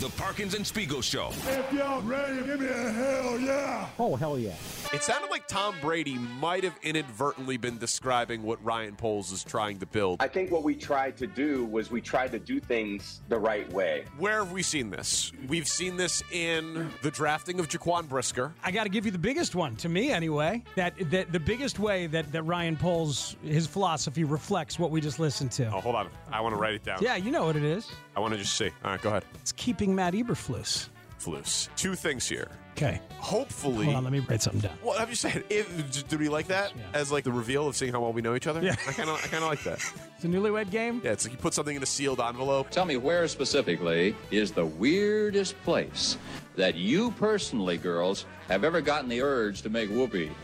[0.00, 1.30] The Parkins and Spiegel Show.
[1.48, 3.88] If y'all ready, give me a hell yeah.
[3.98, 4.54] Oh, hell yeah.
[4.92, 9.80] It sounded like Tom Brady might have inadvertently been describing what Ryan Poles is trying
[9.80, 10.22] to build.
[10.22, 13.70] I think what we tried to do was we tried to do things the right
[13.72, 14.04] way.
[14.18, 15.32] Where have we seen this?
[15.48, 18.54] We've seen this in the drafting of Jaquan Brisker.
[18.62, 20.62] I got to give you the biggest one, to me anyway.
[20.76, 25.18] That, that the biggest way that, that Ryan Poles his philosophy reflects what we just
[25.18, 25.66] listened to.
[25.66, 26.08] Oh, hold on.
[26.30, 27.00] I want to write it down.
[27.02, 27.90] Yeah, you know what it is.
[28.16, 28.70] I want to just see.
[28.84, 29.24] All right, go ahead.
[29.34, 30.88] It's keeping Matt Eberflus.
[31.20, 31.68] Flus.
[31.76, 32.48] Two things here.
[32.76, 33.00] Okay.
[33.18, 33.86] Hopefully.
[33.86, 34.78] Hold on, let me write something down.
[34.84, 36.82] Well, I'm just saying, if, did we like that Yeah.
[36.94, 38.62] as like the reveal of seeing how well we know each other?
[38.62, 38.76] Yeah.
[38.86, 39.84] I kind of, I kind of like that.
[40.18, 41.00] It's a newlywed game.
[41.04, 42.70] Yeah, it's like you put something in a sealed envelope.
[42.70, 46.18] Tell me where specifically is the weirdest place
[46.56, 50.30] that you personally, girls, have ever gotten the urge to make whoopee?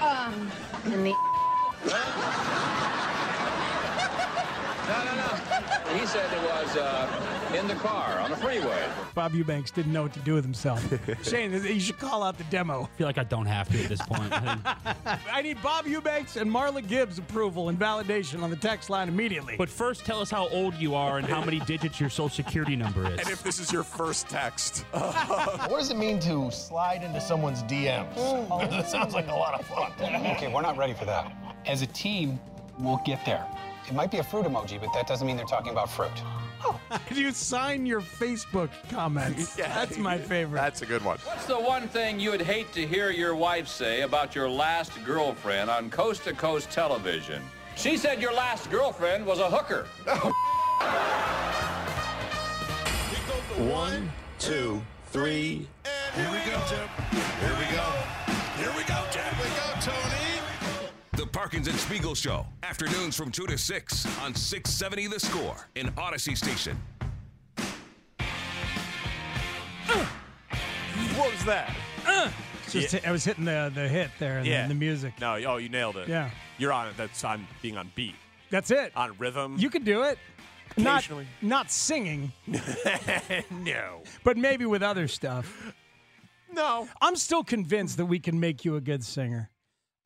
[0.00, 0.50] Um,
[0.86, 1.14] in the
[4.88, 5.98] No, no, no.
[5.98, 8.82] He said it was uh, in the car on the freeway.
[9.14, 10.82] Bob Eubanks didn't know what to do with himself.
[11.22, 12.84] Shane, you should call out the demo.
[12.84, 14.32] I feel like I don't have to at this point.
[14.32, 19.08] I I need Bob Eubanks and Marla Gibbs approval and validation on the text line
[19.08, 19.56] immediately.
[19.56, 22.76] but first, tell us how old you are and how many digits your social security
[22.76, 23.18] number is.
[23.20, 27.62] And if this is your first text, What does it mean to slide into someone's
[27.64, 28.14] DMs?
[28.70, 29.92] that sounds like a lot of fun.
[30.00, 31.32] Okay, we're not ready for that.
[31.66, 32.38] As a team,
[32.78, 33.44] we'll get there.
[33.90, 36.12] It might be a fruit emoji, but that doesn't mean they're talking about fruit.
[36.62, 36.78] Oh.
[37.08, 39.54] Did you sign your Facebook comments?
[39.56, 40.60] That's my favorite.
[40.60, 41.18] that's a good one.
[41.24, 44.92] What's the one thing you would hate to hear your wife say about your last
[45.04, 47.42] girlfriend on coast to coast television?
[47.74, 49.88] She said your last girlfriend was a hooker.
[53.68, 55.66] One, two, three.
[56.14, 57.26] And here we go, Here we go.
[57.40, 57.86] Here we go,
[58.56, 59.09] Here we go, Tony.
[59.09, 59.09] The
[61.32, 62.46] Parkins and Spiegel Show.
[62.62, 66.76] Afternoons from 2 to 6 on 670 The Score in Audacy Station.
[71.16, 71.74] What was that?
[72.68, 74.66] Just hit- I was hitting the, the hit there and Yeah.
[74.66, 75.14] the music.
[75.20, 76.08] No, oh, you nailed it.
[76.08, 76.30] Yeah.
[76.58, 76.96] You're on it.
[76.96, 78.14] That's on being on beat,
[78.50, 78.92] That's it.
[78.96, 79.56] on rhythm.
[79.58, 80.18] You could do it.
[80.76, 81.08] Not,
[81.42, 82.32] not singing,
[83.50, 85.74] no, but maybe with other stuff.
[86.52, 86.88] no.
[87.02, 89.50] I'm still convinced that we can make you a good singer.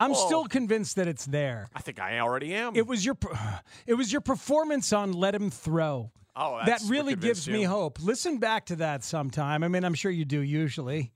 [0.00, 1.68] I'm still convinced that it's there.
[1.74, 2.76] I think I already am.
[2.76, 3.16] It was your
[3.86, 6.10] it was your performance on Let Him Throw.
[6.36, 7.98] oh, that really gives me hope.
[8.02, 9.62] Listen back to that sometime.
[9.62, 11.12] I mean, I'm sure you do usually.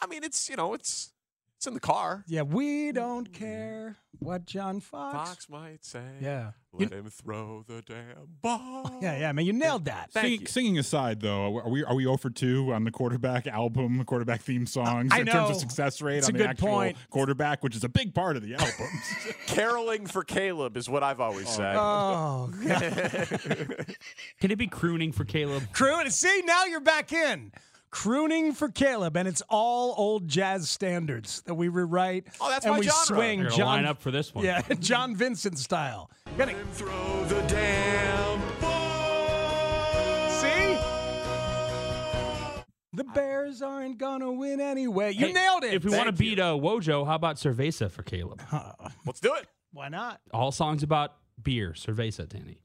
[0.00, 1.12] I mean, it's you know, it's
[1.60, 2.24] it's in the car.
[2.26, 5.28] Yeah, we don't care what John Fox.
[5.28, 6.52] Fox might say, Yeah.
[6.72, 8.98] let him throw the damn ball.
[9.02, 10.10] Yeah, yeah, man, you nailed that.
[10.10, 10.46] Thank Singing, you.
[10.46, 14.40] singing aside, though, are we are we 0 for two on the quarterback album, quarterback
[14.40, 15.54] theme songs I in terms know.
[15.54, 16.96] of success rate It's on a the good actual point.
[17.10, 18.88] quarterback, which is a big part of the album?
[19.46, 21.76] Caroling for Caleb is what I've always oh, said.
[21.76, 23.96] Oh, God.
[24.40, 25.64] Can it be crooning for Caleb?
[25.74, 26.10] Croon.
[26.10, 27.52] See, now you're back in.
[27.90, 32.26] Crooning for Caleb, and it's all old jazz standards that we rewrite.
[32.40, 33.04] Oh, that's and my we genre.
[33.04, 34.44] swing You're John, line up for this one.
[34.44, 36.08] Yeah, John Vincent style.
[36.38, 40.30] Gonna- Throw the damn ball.
[40.30, 40.78] see?
[42.92, 45.12] The Bears aren't gonna win anyway.
[45.12, 45.74] You Hey, nailed it.
[45.74, 48.40] If we want to beat uh, Wojo, how about Cerveza for Caleb?
[49.06, 49.46] Let's do it.
[49.72, 50.20] Why not?
[50.32, 52.58] All songs about beer, Cerveza, Danny,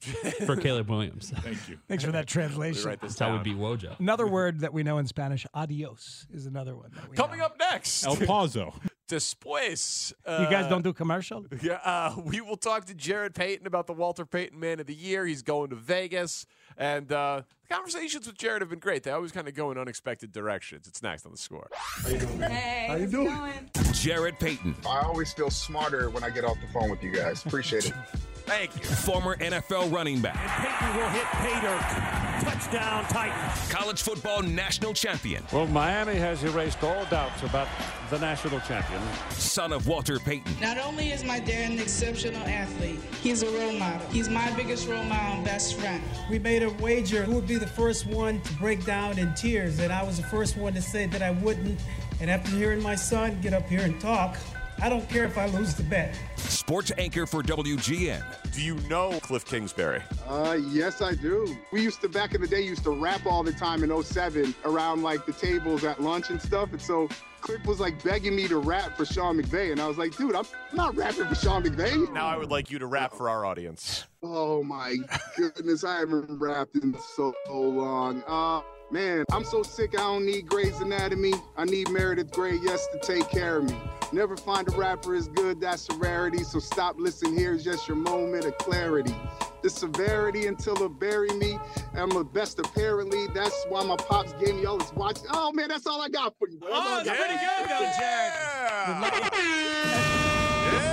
[0.46, 1.30] for Caleb Williams.
[1.38, 1.80] Thank you.
[1.88, 2.84] Thanks for that translation.
[2.86, 3.36] write this That's how down.
[3.38, 4.00] would be Wojo.
[4.00, 6.92] Another word that we know in Spanish, adios, is another one.
[6.96, 7.46] That we Coming know.
[7.46, 8.74] up next, El Paso.
[9.08, 10.14] Después.
[10.28, 11.46] You guys uh, don't do commercial?
[11.62, 14.96] Yeah, uh, we will talk to Jarrett Payton about the Walter Payton Man of the
[14.96, 15.28] Year.
[15.28, 19.04] He's going to Vegas, and uh, the conversations with Jarrett have been great.
[19.04, 20.88] They always kind of go in unexpected directions.
[20.88, 21.70] It's next on the score.
[22.04, 23.70] Hey, How you doing?
[23.94, 27.46] Jarrett Payton, I always feel smarter when I get off the phone with you guys.
[27.46, 27.94] Appreciate it.
[28.46, 28.82] Thank you.
[28.86, 32.16] former NFL running back, Peyton will hit Pater.
[32.46, 33.72] Touchdown, Titans.
[33.72, 37.68] college football national champion, Well, Miami has erased all doubts about
[38.10, 39.02] the national champion.
[39.32, 43.72] son of Walter Payton, Not only is my dad an exceptional athlete, he's a role
[43.74, 44.06] model.
[44.10, 46.04] He's my biggest role model and best friend.
[46.30, 49.80] We made a wager who would be the first one to break down in tears,
[49.80, 51.80] and I was the first one to say that I wouldn't.
[52.22, 54.38] And after hearing my son get up here and talk,
[54.82, 56.16] I don't care if I lose the bet.
[56.38, 60.02] sports anchor for WGN, Do you know Cliff Kingsbury?
[60.28, 61.56] Uh, yes, I do.
[61.72, 64.54] We used to, back in the day, used to rap all the time in 07
[64.66, 66.72] around like the tables at lunch and stuff.
[66.72, 67.08] And so
[67.42, 69.72] Cliff was like begging me to rap for Sean McVay.
[69.72, 72.12] And I was like, dude, I'm not rapping for Sean McVay.
[72.12, 74.06] Now I would like you to rap for our audience.
[74.22, 74.98] Oh my
[75.38, 78.24] goodness, I haven't rapped in so long.
[78.28, 78.62] Uh,
[78.92, 81.34] Man, I'm so sick I don't need Grey's Anatomy.
[81.58, 83.76] I need Meredith Grey, yes, to take care of me.
[84.16, 86.46] Never find a rapper as good, that's a rarity.
[86.46, 89.14] So stop listening, here's just your moment of clarity.
[89.62, 91.60] The severity until they bury me.
[91.96, 93.28] I'm the best apparently.
[93.34, 95.20] That's why my pops gave me all this watch.
[95.34, 96.58] Oh man, that's all I got for you.
[96.58, 96.70] bro.
[96.70, 99.34] That's Oh, I that's pretty good though, Jarrett.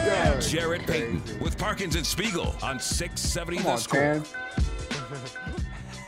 [0.04, 0.40] Yeah.
[0.40, 4.00] Jarrett Payton with Parkins and Spiegel on 670 Come The on, Score.
[4.00, 4.24] Tan.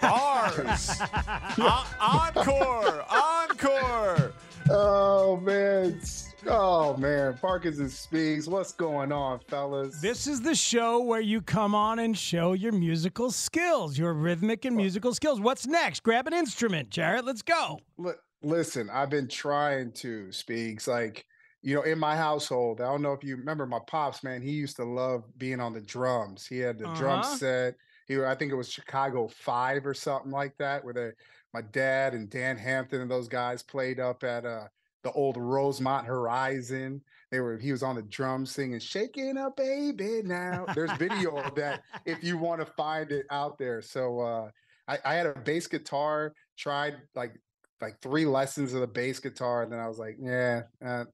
[0.02, 0.90] Bars.
[1.00, 1.08] En-
[1.64, 3.04] uh, encore.
[3.08, 4.32] Encore.
[4.68, 6.00] Oh man.
[6.46, 7.38] Oh man.
[7.40, 8.46] Parkinson speaks.
[8.46, 10.00] What's going on, fellas?
[10.00, 14.64] This is the show where you come on and show your musical skills, your rhythmic
[14.64, 15.40] and musical skills.
[15.40, 16.02] What's next?
[16.02, 17.24] Grab an instrument, Jarrett.
[17.24, 17.78] Let's go.
[17.98, 18.12] Li-
[18.42, 21.24] Listen, I've been trying to speaks like
[21.62, 22.80] you know in my household.
[22.82, 24.42] I don't know if you remember my pops, man.
[24.42, 26.46] He used to love being on the drums.
[26.46, 27.36] He had the drum Uh-huh.
[27.36, 27.74] set.
[28.06, 31.10] He, I think it was Chicago Five or something like that, where they,
[31.54, 34.64] my dad and Dan Hampton and those guys played up at uh,
[35.04, 37.00] the old Rosemont Horizon.
[37.30, 41.54] They were he was on the drums singing "Shaking Up, Baby." Now there's video of
[41.54, 43.80] that if you want to find it out there.
[43.80, 44.48] So uh,
[44.88, 46.34] I, I had a bass guitar.
[46.56, 47.34] Tried like
[47.80, 51.04] like three lessons of the bass guitar, and then I was like, yeah, uh,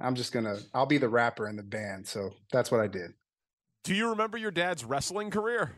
[0.00, 2.06] I'm just gonna I'll be the rapper in the band.
[2.06, 3.12] So that's what I did.
[3.84, 5.72] Do you remember your dad's wrestling career?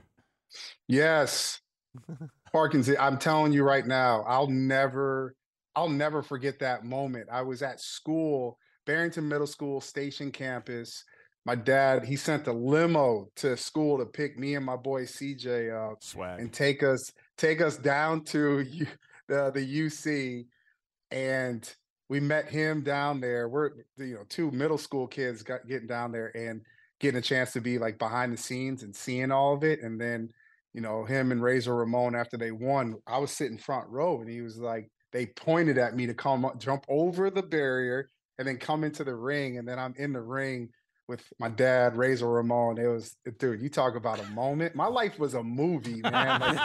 [0.89, 1.61] Yes.
[2.53, 5.35] Parkins, I'm telling you right now, I'll never,
[5.77, 7.29] I'll never forget that moment.
[7.31, 11.05] I was at school, Barrington Middle School Station campus.
[11.47, 15.93] My dad, he sent a limo to school to pick me and my boy CJ
[15.93, 16.41] up Swag.
[16.41, 18.87] and take us take us down to U-
[19.29, 20.47] the the UC,
[21.11, 21.75] and
[22.09, 23.49] we met him down there.
[23.49, 26.63] We're you know two middle school kids got getting down there and
[27.01, 30.01] getting a chance to be like behind the scenes and seeing all of it, and
[30.01, 30.31] then
[30.73, 32.95] you know him and Razor Ramon after they won.
[33.07, 36.51] I was sitting front row, and he was like, they pointed at me to come
[36.59, 40.21] jump over the barrier and then come into the ring, and then I'm in the
[40.21, 40.71] ring
[41.07, 42.79] with my dad, Razor Ramon.
[42.79, 44.75] It was, dude, you talk about a moment.
[44.75, 46.41] My life was a movie, man.
[46.41, 46.59] Like,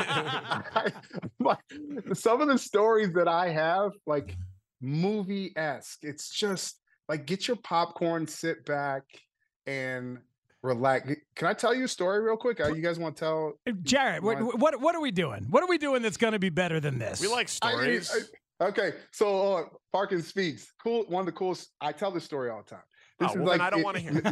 [0.76, 0.92] I-
[1.40, 1.60] like,
[2.14, 4.36] some of the stories that I have, like
[4.82, 6.00] movie esque.
[6.04, 9.04] It's just like get your popcorn, sit back,
[9.68, 10.20] and
[10.64, 11.10] relax.
[11.36, 12.60] Can I tell you a story real quick?
[12.60, 13.54] Uh, You guys want to tell?
[13.84, 15.46] Jared, what, want- what what are we doing?
[15.50, 17.22] What are we doing that's going to be better than this?
[17.22, 18.28] We like I mean, stories.
[18.62, 19.64] I- okay, so uh,
[19.94, 20.68] Parkins Spiegs.
[20.84, 21.04] Cool.
[21.08, 21.70] One of the coolest.
[21.82, 22.84] I tell this story all the time.
[23.20, 24.24] This Oh, well, then I don't wanna hear it.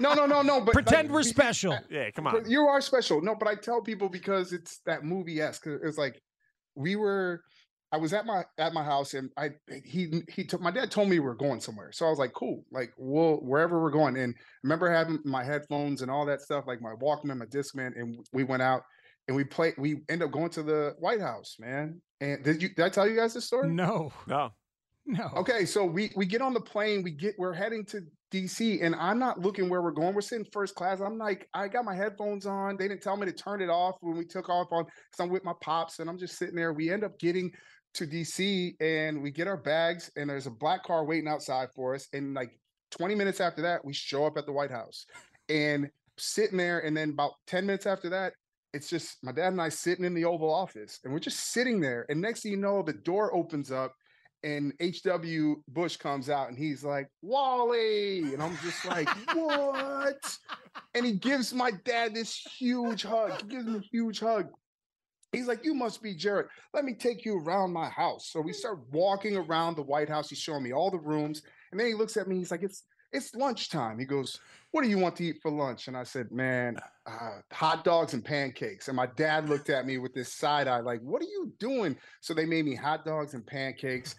[0.00, 0.60] No, no, no, no.
[0.60, 1.78] But Pretend like, we're be- special.
[1.90, 2.48] yeah, come on.
[2.48, 3.22] You are special.
[3.22, 5.66] No, but I tell people because it's that movie esque.
[5.66, 6.20] It's like
[6.74, 7.42] we were.
[7.92, 9.50] I was at my at my house and I
[9.84, 11.92] he he took my dad told me we were going somewhere.
[11.92, 14.16] So I was like, cool, like we'll wherever we're going.
[14.16, 17.92] And I remember having my headphones and all that stuff, like my Walkman, my Discman,
[17.96, 18.82] and we went out
[19.28, 22.00] and we play We end up going to the White House, man.
[22.20, 23.68] And did you did I tell you guys this story?
[23.68, 24.50] No, No.
[25.06, 25.30] no.
[25.36, 28.00] Okay, so we we get on the plane, we get we're heading to
[28.32, 30.14] DC, and I'm not looking where we're going.
[30.14, 31.00] We're sitting first class.
[31.00, 32.76] I'm like, I got my headphones on.
[32.76, 35.28] They didn't tell me to turn it off when we took off on because I'm
[35.28, 36.72] with my pops, and I'm just sitting there.
[36.72, 37.52] We end up getting
[37.96, 41.94] to DC and we get our bags, and there's a black car waiting outside for
[41.94, 42.08] us.
[42.12, 42.58] And like
[42.90, 45.06] 20 minutes after that, we show up at the White House
[45.48, 48.34] and sitting there, and then about 10 minutes after that,
[48.72, 51.80] it's just my dad and I sitting in the Oval Office, and we're just sitting
[51.80, 52.06] there.
[52.08, 53.94] And next thing you know, the door opens up,
[54.42, 55.62] and H.W.
[55.68, 60.38] Bush comes out, and he's like, "Wally," and I'm just like, "What?"
[60.94, 63.40] And he gives my dad this huge hug.
[63.40, 64.48] He gives him a huge hug.
[65.32, 66.48] He's like, "You must be Jarrett.
[66.72, 70.28] Let me take you around my house." So we start walking around the White House.
[70.28, 72.36] He's showing me all the rooms, and then he looks at me.
[72.36, 74.38] He's like, "It's it's lunchtime." He goes,
[74.70, 78.14] "What do you want to eat for lunch?" And I said, "Man, uh, hot dogs
[78.14, 81.26] and pancakes." And my dad looked at me with this side eye, like, "What are
[81.26, 84.14] you doing?" So they made me hot dogs and pancakes.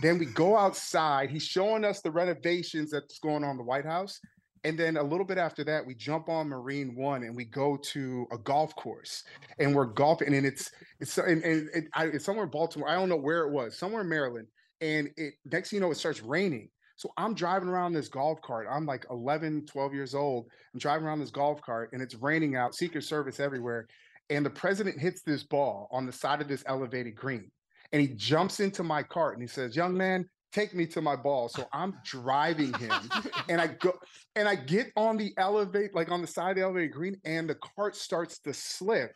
[0.00, 1.30] then we go outside.
[1.30, 4.20] He's showing us the renovations that's going on in the White House.
[4.64, 7.76] And then a little bit after that, we jump on Marine One and we go
[7.76, 9.24] to a golf course,
[9.58, 10.34] and we're golfing.
[10.34, 12.88] And it's it's and, and it, I, it's somewhere in Baltimore.
[12.88, 14.46] I don't know where it was, somewhere in Maryland.
[14.80, 16.68] And it next thing you know, it starts raining.
[16.96, 18.68] So I'm driving around this golf cart.
[18.70, 20.46] I'm like 11, 12 years old.
[20.72, 22.76] I'm driving around this golf cart, and it's raining out.
[22.76, 23.88] Secret Service everywhere.
[24.30, 27.50] And the president hits this ball on the side of this elevated green,
[27.90, 31.16] and he jumps into my cart and he says, "Young man." Take me to my
[31.16, 31.48] ball.
[31.48, 32.92] So I'm driving him
[33.48, 33.92] and I go
[34.36, 37.48] and I get on the elevate, like on the side of the elevated green, and
[37.48, 39.12] the cart starts to slip.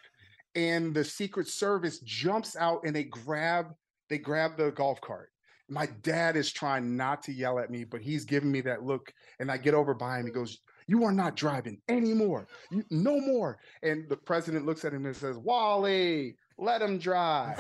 [0.54, 3.66] And the Secret Service jumps out and they grab,
[4.08, 5.30] they grab the golf cart.
[5.68, 9.12] My dad is trying not to yell at me, but he's giving me that look.
[9.40, 10.26] And I get over by him.
[10.26, 12.46] He goes, You are not driving anymore.
[12.70, 13.58] You, no more.
[13.82, 17.58] And the president looks at him and says, Wally, let him drive.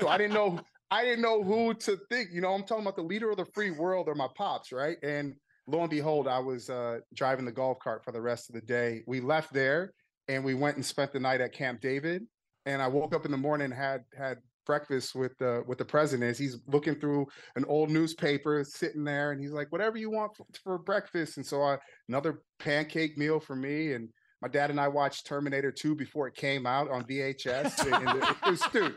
[0.00, 0.60] so I didn't know.
[0.90, 2.30] I didn't know who to think.
[2.32, 4.96] You know, I'm talking about the leader of the free world or my pops, right?
[5.02, 5.34] And
[5.66, 8.60] lo and behold, I was uh, driving the golf cart for the rest of the
[8.60, 9.02] day.
[9.06, 9.92] We left there
[10.28, 12.22] and we went and spent the night at Camp David.
[12.66, 16.36] And I woke up in the morning had had breakfast with the with the president.
[16.36, 20.44] He's looking through an old newspaper, sitting there, and he's like, "Whatever you want for,
[20.62, 21.78] for breakfast." And so I
[22.08, 24.10] another pancake meal for me and
[24.42, 27.92] my dad and I watched Terminator 2 before it came out on VHS.
[27.92, 28.96] and it, it was, dude,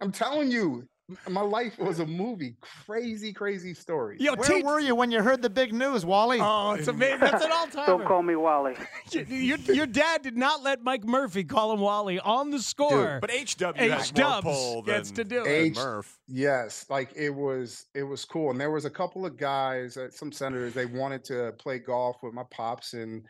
[0.00, 0.84] I'm telling you,
[1.28, 2.56] my life was a movie.
[2.86, 4.16] Crazy, crazy story.
[4.18, 6.38] Yo, Where were you when you heard the big news, Wally?
[6.40, 7.20] Oh, it's amazing.
[7.20, 7.86] That's an all time.
[7.86, 8.74] Don't call me Wally.
[9.10, 13.18] your, your dad did not let Mike Murphy call him Wally on the score.
[13.20, 15.48] But HW has more pull gets to do it.
[15.48, 16.18] H- Murph.
[16.26, 18.50] Yes, like it was it was cool.
[18.50, 22.16] And there was a couple of guys, uh, some senators, they wanted to play golf
[22.22, 23.26] with my pops and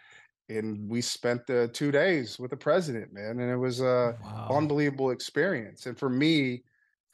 [0.48, 3.40] and we spent the two days with the president, man.
[3.40, 4.16] And it was a
[4.48, 5.86] unbelievable experience.
[5.86, 6.62] And for me,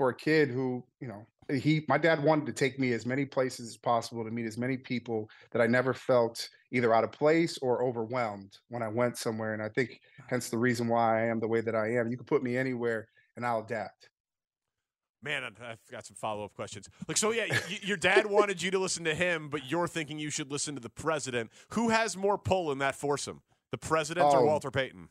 [0.01, 3.27] for a kid who, you know, he my dad wanted to take me as many
[3.27, 7.13] places as possible to meet as many people that I never felt either out of
[7.13, 9.53] place or overwhelmed when I went somewhere.
[9.53, 12.09] And I think hence the reason why I am the way that I am.
[12.11, 14.09] You can put me anywhere and I'll adapt.
[15.23, 16.89] Man, I've got some follow up questions.
[17.07, 20.19] Like, so yeah, y- your dad wanted you to listen to him, but you're thinking
[20.19, 21.51] you should listen to the president.
[21.75, 24.47] Who has more pull in that foursome, the president or Oh.
[24.47, 25.11] Walter Payton?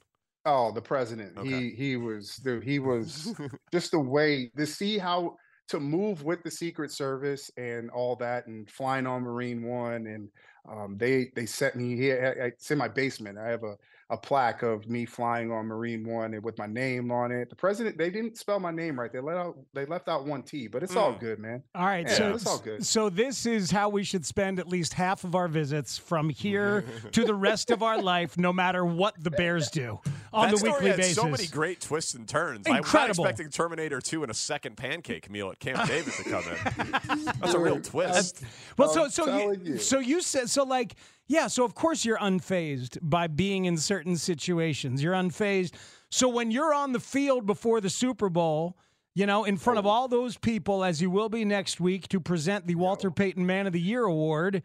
[0.51, 1.37] Oh, the president.
[1.37, 1.47] Okay.
[1.47, 3.33] He he was dude, he was
[3.71, 5.35] just the way to see how
[5.67, 10.29] to move with the Secret Service and all that and flying on Marine One and
[10.71, 12.35] um, they they sent me here.
[12.55, 13.37] It's in my basement.
[13.37, 13.77] I have a
[14.11, 17.47] a plaque of me flying on Marine One and with my name on it.
[17.47, 19.13] The president they didn't spell my name right.
[19.13, 21.19] They let out they left out one T, but it's all Mm.
[21.19, 21.61] good, man.
[21.75, 22.83] All right, Yeah, so it's all good.
[22.83, 26.85] so this is how we should spend at least half of our visits from here
[27.11, 29.99] to the rest of our life, no matter what the Bears do
[30.33, 31.15] on that the story weekly had basis.
[31.15, 32.65] so many great twists and turns.
[32.65, 36.43] I wasn't expecting Terminator 2 and a second pancake meal at Camp David to come
[36.45, 37.25] in.
[37.41, 38.41] That's a real twist.
[38.75, 39.77] Well, so I'm so telling you, you.
[39.77, 40.95] so you said so like
[41.27, 41.47] yeah.
[41.47, 45.01] So of course you're unfazed by being in certain situations.
[45.03, 45.73] You're unfazed.
[46.11, 48.77] So when you're on the field before the Super Bowl,
[49.15, 49.89] you know, in front of Oh.
[49.89, 53.67] all those people, as you will be next week to present the Walter Payton Man
[53.67, 54.63] of the Year award,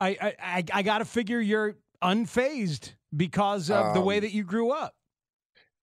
[0.00, 4.32] I I I, I got to figure you're unfazed because of the way Um, that
[4.32, 4.94] you grew up.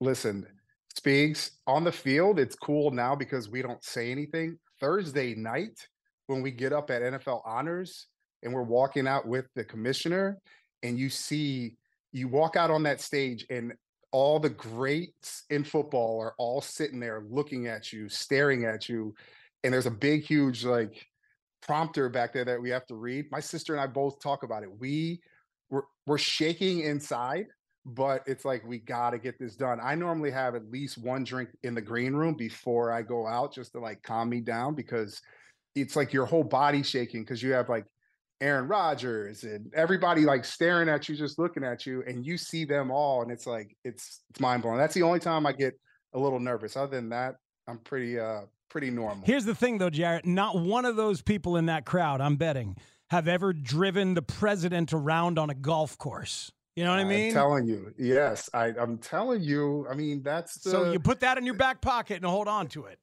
[0.00, 0.46] Listen,
[0.94, 4.58] Spiegs on the field, it's cool now because we don't say anything.
[4.80, 5.88] Thursday night,
[6.26, 8.06] when we get up at NFL Honors
[8.42, 10.38] and we're walking out with the commissioner,
[10.82, 11.76] and you see,
[12.12, 13.72] you walk out on that stage, and
[14.12, 19.14] all the greats in football are all sitting there looking at you, staring at you.
[19.64, 21.06] And there's a big, huge, like,
[21.60, 23.30] prompter back there that we have to read.
[23.30, 24.70] My sister and I both talk about it.
[24.78, 25.20] We
[25.70, 27.46] we're, we're shaking inside
[27.88, 29.80] but it's like we got to get this done.
[29.82, 33.54] I normally have at least one drink in the green room before I go out
[33.54, 35.22] just to like calm me down because
[35.74, 37.86] it's like your whole body shaking because you have like
[38.40, 42.64] Aaron Rodgers and everybody like staring at you, just looking at you, and you see
[42.64, 44.78] them all, and it's like it's it's mind blowing.
[44.78, 45.78] That's the only time I get
[46.14, 46.76] a little nervous.
[46.76, 49.26] Other than that, I'm pretty uh pretty normal.
[49.26, 50.26] Here's the thing, though, Jarrett.
[50.26, 52.76] Not one of those people in that crowd, I'm betting,
[53.10, 56.52] have ever driven the president around on a golf course.
[56.76, 57.30] You know what I mean?
[57.30, 59.84] I'm telling you, yes, I, I'm telling you.
[59.90, 62.68] I mean, that's the, so you put that in your back pocket and hold on
[62.68, 63.00] to it.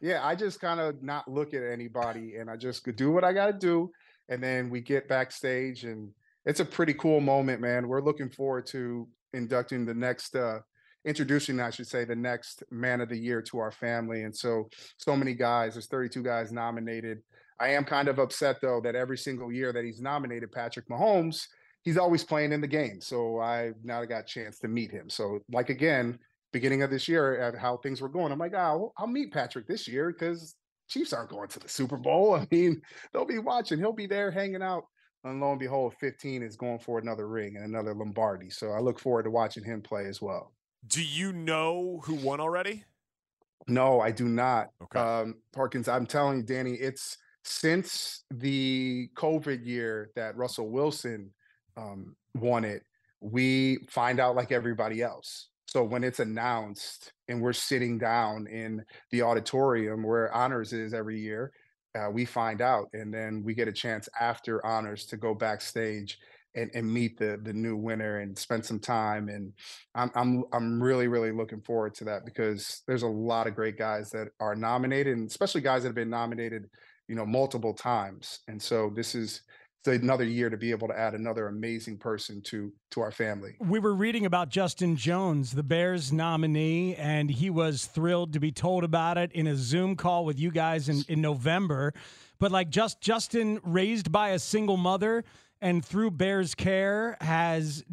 [0.00, 3.32] Yeah, I just kind of not look at anybody and I just do what I
[3.32, 3.92] got to do.
[4.28, 6.10] And then we get backstage and
[6.44, 7.88] it's a pretty cool moment, man.
[7.88, 10.60] We're looking forward to inducting the next, uh,
[11.04, 14.22] introducing, I should say, the next man of the year to our family.
[14.22, 17.22] And so, so many guys, there's 32 guys nominated.
[17.58, 21.46] I am kind of upset though that every single year that he's nominated Patrick Mahomes,
[21.82, 23.00] he's always playing in the game.
[23.00, 25.08] So I now got a chance to meet him.
[25.08, 26.18] So like again,
[26.52, 29.66] beginning of this year at how things were going, I'm like, oh, I'll meet Patrick
[29.66, 30.54] this year because
[30.88, 32.34] Chiefs aren't going to the Super Bowl.
[32.36, 32.80] I mean,
[33.12, 33.78] they'll be watching.
[33.78, 34.84] He'll be there hanging out.
[35.24, 38.48] And lo and behold, 15 is going for another ring and another Lombardi.
[38.48, 40.52] So I look forward to watching him play as well.
[40.86, 42.84] Do you know who won already?
[43.66, 44.68] No, I do not.
[44.82, 45.00] Okay.
[45.00, 51.32] Um, Parkins, I'm telling you, Danny, it's since the COVID year that Russell Wilson
[51.76, 52.82] um, won it,
[53.20, 55.48] we find out like everybody else.
[55.76, 61.20] So when it's announced and we're sitting down in the auditorium where honors is every
[61.20, 61.52] year,
[61.94, 66.16] uh, we find out, and then we get a chance after honors to go backstage
[66.54, 69.28] and, and meet the the new winner and spend some time.
[69.28, 69.52] And
[69.94, 73.76] I'm I'm I'm really really looking forward to that because there's a lot of great
[73.76, 76.70] guys that are nominated, and especially guys that have been nominated,
[77.06, 78.38] you know, multiple times.
[78.48, 79.42] And so this is
[79.86, 83.54] another year to be able to add another amazing person to to our family.
[83.60, 88.52] We were reading about Justin Jones, the Bears nominee, and he was thrilled to be
[88.52, 91.92] told about it in a Zoom call with you guys in, in November.
[92.38, 95.24] But like just Justin raised by a single mother
[95.60, 97.84] and through Bears Care has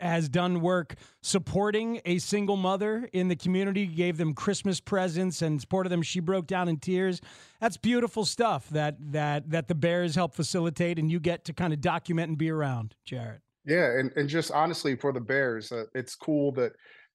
[0.00, 5.60] has done work supporting a single mother in the community, gave them Christmas presents and
[5.60, 6.02] supported them.
[6.02, 7.20] She broke down in tears.
[7.60, 11.72] That's beautiful stuff that that that the Bears help facilitate and you get to kind
[11.72, 13.40] of document and be around, Jarrett.
[13.64, 16.72] Yeah, and, and just honestly for the Bears, uh, it's cool that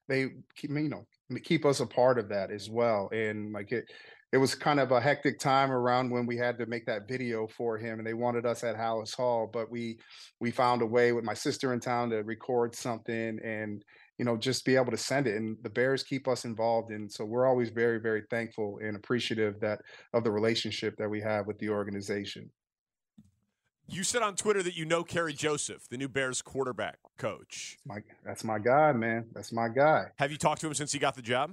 [0.08, 1.06] they keep you know
[1.44, 3.10] keep us a part of that as well.
[3.12, 3.92] And like it,
[4.34, 7.48] it was kind of a hectic time around when we had to make that video
[7.48, 10.00] for him and they wanted us at Halas Hall but we
[10.40, 13.84] we found a way with my sister in town to record something and
[14.18, 17.12] you know just be able to send it and the bears keep us involved and
[17.12, 19.80] so we're always very very thankful and appreciative that
[20.14, 22.50] of the relationship that we have with the organization
[23.90, 27.78] you said on Twitter that you know Kerry Joseph, the new Bears quarterback coach.
[27.86, 29.28] My, that's my guy, man.
[29.34, 30.08] That's my guy.
[30.18, 31.52] Have you talked to him since he got the job?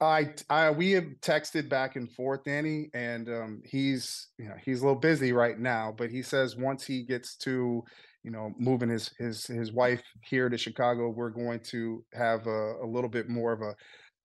[0.00, 4.80] I, I we have texted back and forth, Danny, and um, he's you know he's
[4.80, 7.82] a little busy right now, but he says once he gets to
[8.22, 12.74] you know moving his his his wife here to Chicago, we're going to have a,
[12.82, 13.74] a little bit more of a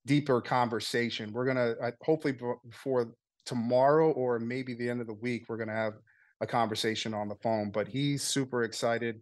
[0.06, 1.32] deeper conversation.
[1.32, 2.38] We're gonna uh, hopefully
[2.70, 3.14] before
[3.46, 5.94] tomorrow or maybe the end of the week, we're gonna have
[6.42, 7.72] a conversation on the phone.
[7.72, 9.22] But he's super excited.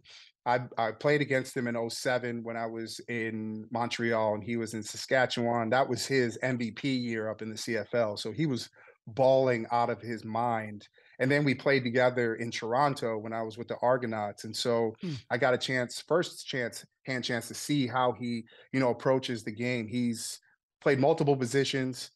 [0.50, 4.74] I, I played against him in 07 when I was in Montreal and he was
[4.74, 5.70] in Saskatchewan.
[5.70, 8.18] That was his MVP year up in the CFL.
[8.18, 8.68] So he was
[9.06, 10.88] balling out of his mind.
[11.20, 14.44] And then we played together in Toronto when I was with the Argonauts.
[14.44, 15.12] And so hmm.
[15.30, 19.44] I got a chance, first chance, hand chance to see how he, you know, approaches
[19.44, 19.86] the game.
[19.86, 20.40] He's
[20.80, 22.10] played multiple positions.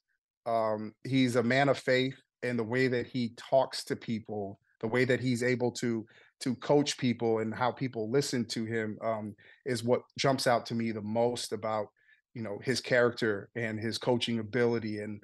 [0.46, 4.88] Um, he's a man of faith and the way that he talks to people, the
[4.88, 6.06] way that he's able to
[6.44, 9.34] to coach people and how people listen to him um,
[9.66, 11.88] is what jumps out to me the most about
[12.34, 15.00] you know his character and his coaching ability.
[15.00, 15.22] And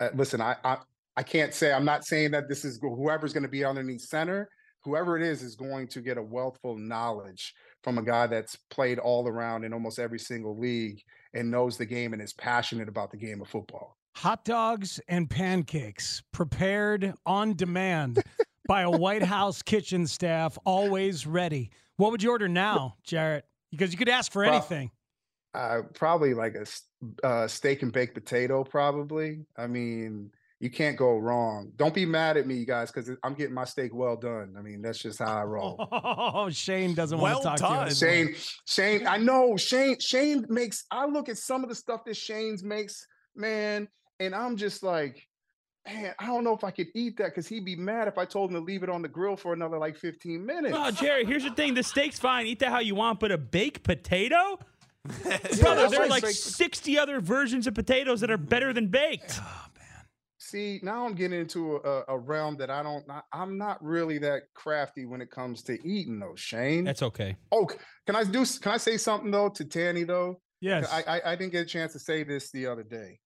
[0.00, 0.78] uh, listen I, I
[1.16, 4.48] i can't say i'm not saying that this is whoever's going to be underneath center
[4.84, 8.98] whoever it is is going to get a wealthful knowledge from a guy that's played
[8.98, 11.02] all around in almost every single league
[11.34, 13.96] and knows the game and is passionate about the game of football.
[14.16, 18.22] Hot dogs and pancakes prepared on demand
[18.68, 21.70] by a White House kitchen staff, always ready.
[21.96, 23.44] What would you order now, Jarrett?
[23.72, 24.92] Because you could ask for anything.
[25.54, 28.62] Uh, probably like a uh, steak and baked potato.
[28.62, 29.44] Probably.
[29.56, 31.72] I mean, you can't go wrong.
[31.76, 34.54] Don't be mad at me, guys, because I'm getting my steak well done.
[34.58, 35.88] I mean, that's just how I roll.
[35.90, 37.88] Oh, Shane doesn't well want to talk done.
[37.88, 37.96] to you.
[37.96, 38.34] Shane,
[38.66, 39.98] Shane, I know Shane.
[39.98, 40.84] Shane makes.
[40.90, 43.88] I look at some of the stuff that Shane's makes, man,
[44.20, 45.27] and I'm just like,
[45.86, 48.24] man, I don't know if I could eat that because he'd be mad if I
[48.24, 50.74] told him to leave it on the grill for another like 15 minutes.
[50.76, 52.46] Oh, Jerry, here's the thing: the steak's fine.
[52.46, 54.58] Eat that how you want, but a baked potato.
[55.60, 59.40] Brother, there are like 60 other versions of potatoes that are better than baked.
[59.40, 60.04] Oh, man.
[60.38, 64.42] See, now I'm getting into a, a realm that I don't, I'm not really that
[64.54, 66.84] crafty when it comes to eating though, Shane.
[66.84, 67.36] That's okay.
[67.52, 67.66] Oh,
[68.06, 70.40] can I do, can I say something though to Tanny though?
[70.60, 70.88] Yes.
[70.92, 73.18] I, I, I didn't get a chance to say this the other day.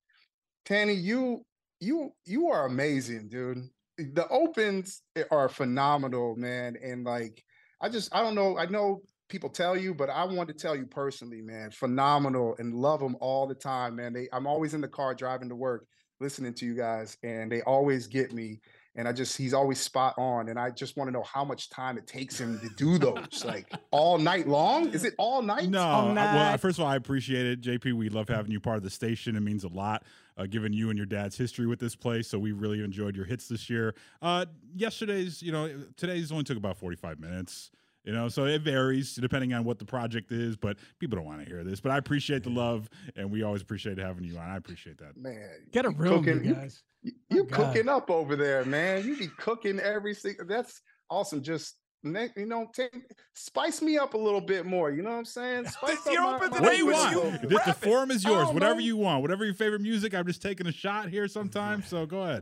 [0.64, 1.44] Tanny, you
[1.82, 3.68] you you are amazing, dude.
[3.98, 6.76] The opens are phenomenal, man.
[6.82, 7.44] And like,
[7.80, 8.56] I just I don't know.
[8.56, 11.70] I know people tell you, but I want to tell you personally, man.
[11.72, 14.12] Phenomenal and love them all the time, man.
[14.12, 15.86] They I'm always in the car driving to work,
[16.20, 18.60] listening to you guys, and they always get me
[18.94, 20.48] and I just he's always spot on.
[20.48, 23.44] And I just want to know how much time it takes him to do those,
[23.44, 24.90] like all night long.
[24.90, 25.68] Is it all night?
[25.68, 25.80] No.
[25.80, 26.34] All night.
[26.34, 27.94] Well, first of all, I appreciate it, JP.
[27.94, 29.36] We love having you part of the station.
[29.36, 30.04] It means a lot,
[30.36, 32.28] uh, given you and your dad's history with this place.
[32.28, 33.94] So we really enjoyed your hits this year.
[34.20, 37.70] Uh, yesterday's, you know, today's only took about forty five minutes.
[38.04, 41.40] You know, so it varies depending on what the project is, but people don't want
[41.40, 41.80] to hear this.
[41.80, 44.50] But I appreciate the love, and we always appreciate having you on.
[44.50, 45.16] I appreciate that.
[45.16, 46.82] Man, get a room, cooking, you guys.
[47.02, 49.04] You, you cooking up over there, man.
[49.04, 50.46] You be cooking every single.
[50.46, 51.42] That's awesome.
[51.42, 52.92] Just you know, take,
[53.34, 54.90] spice me up a little bit more.
[54.90, 55.66] You know what I'm saying?
[55.68, 57.42] Spice you up my, my, what do you want?
[57.42, 58.48] The, the forum is yours.
[58.48, 58.80] Whatever know.
[58.80, 59.22] you want.
[59.22, 60.14] Whatever your favorite music.
[60.14, 61.86] I'm just taking a shot here sometimes.
[61.92, 62.40] So go ahead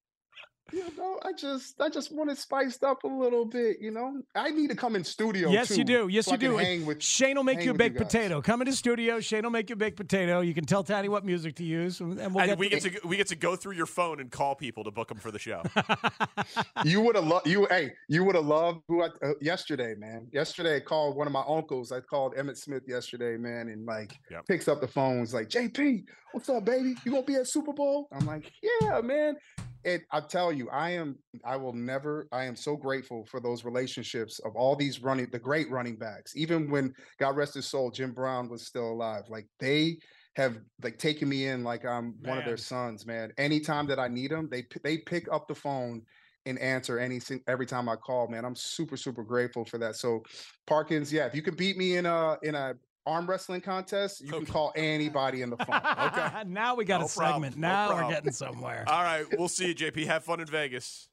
[0.72, 4.22] you know, I just I just want it spiced up a little bit, you know.
[4.34, 5.50] I need to come in studio.
[5.50, 6.08] Yes, too, you do.
[6.08, 6.56] Yes, so you do.
[6.56, 8.40] Hang with, Shane will make you a baked you potato.
[8.40, 9.20] Come into studio.
[9.20, 10.40] Shane will make you a baked potato.
[10.40, 13.02] You can tell Tanny what music to use, and, we'll and get we to get
[13.02, 15.30] to we get to go through your phone and call people to book them for
[15.30, 15.62] the show.
[16.84, 17.66] you would have loved you.
[17.70, 20.26] Hey, you would have loved who I, uh, yesterday, man.
[20.32, 21.92] Yesterday, I called one of my uncles.
[21.92, 24.46] I called Emmitt Smith yesterday, man, and like yep.
[24.46, 25.20] picks up the phone.
[25.20, 26.94] Was like, JP, what's up, baby?
[27.04, 28.08] You gonna be at Super Bowl?
[28.12, 29.36] I'm like, yeah, man
[29.84, 33.64] it I tell you, I am I will never I am so grateful for those
[33.64, 36.36] relationships of all these running the great running backs.
[36.36, 39.24] Even when God rest his soul, Jim Brown was still alive.
[39.28, 39.98] Like they
[40.36, 43.32] have like taken me in like I'm one of their sons, man.
[43.38, 46.02] Anytime that I need them, they they pick up the phone
[46.46, 48.44] and answer any every time I call, man.
[48.44, 49.96] I'm super super grateful for that.
[49.96, 50.22] So
[50.66, 52.74] Parkins, yeah, if you can beat me in a in a
[53.06, 55.80] arm wrestling contest, you can call anybody in the phone.
[56.06, 56.42] Okay.
[56.46, 57.56] now we got No a problem, segment.
[57.60, 58.84] no now we're getting somewhere.
[58.86, 60.06] All right, we'll see you, JP.
[60.06, 61.08] Have fun in Vegas.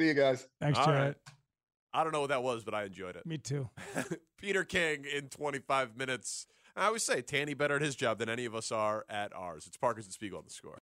[0.00, 0.46] See you guys.
[0.60, 1.02] Thanks, All Jarrett.
[1.26, 1.34] right.
[1.92, 3.24] I don't know what that was, but I enjoyed it.
[3.26, 3.68] Me too.
[4.38, 6.46] Peter King in 25 minutes.
[6.76, 9.66] I always say Tanny better at his job than any of us are at ours.
[9.66, 10.76] It's Parkins and Spiegel on the score.